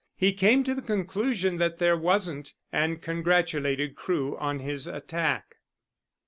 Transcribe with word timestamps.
He 0.15 0.33
came 0.33 0.63
to 0.63 0.73
the 0.73 0.81
conclusion 0.81 1.57
that 1.57 1.77
there 1.77 1.95
wasn't, 1.95 2.55
and 2.73 3.03
congratulated 3.03 3.95
Crewe 3.95 4.35
on 4.35 4.57
his 4.57 4.87
attack. 4.87 5.57